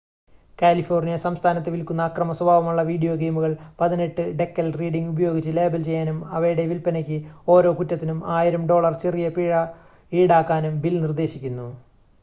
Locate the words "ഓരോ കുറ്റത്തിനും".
7.55-8.19